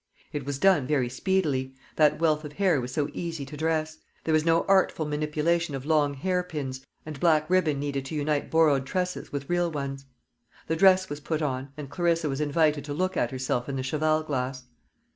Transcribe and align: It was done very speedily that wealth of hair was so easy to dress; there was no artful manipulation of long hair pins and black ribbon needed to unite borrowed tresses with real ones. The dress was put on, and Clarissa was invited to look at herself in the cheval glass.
It 0.33 0.47
was 0.47 0.57
done 0.57 0.87
very 0.87 1.09
speedily 1.09 1.75
that 1.95 2.17
wealth 2.19 2.43
of 2.43 2.53
hair 2.53 2.81
was 2.81 2.91
so 2.91 3.07
easy 3.13 3.45
to 3.45 3.55
dress; 3.55 3.99
there 4.23 4.33
was 4.33 4.43
no 4.43 4.63
artful 4.67 5.05
manipulation 5.05 5.75
of 5.75 5.85
long 5.85 6.15
hair 6.15 6.41
pins 6.41 6.83
and 7.05 7.19
black 7.19 7.47
ribbon 7.51 7.79
needed 7.79 8.05
to 8.05 8.15
unite 8.15 8.49
borrowed 8.49 8.87
tresses 8.87 9.31
with 9.31 9.47
real 9.47 9.69
ones. 9.71 10.07
The 10.65 10.75
dress 10.75 11.07
was 11.07 11.19
put 11.19 11.43
on, 11.43 11.69
and 11.77 11.87
Clarissa 11.87 12.29
was 12.29 12.41
invited 12.41 12.83
to 12.85 12.95
look 12.95 13.15
at 13.15 13.29
herself 13.29 13.69
in 13.69 13.75
the 13.75 13.83
cheval 13.83 14.23
glass. 14.23 14.63